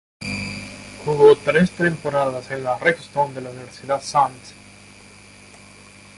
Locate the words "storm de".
2.97-3.41